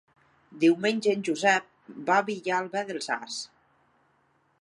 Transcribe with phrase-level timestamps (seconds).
[0.61, 1.67] Diumenge en Josep
[2.07, 3.37] va a Vilalba dels Arcs.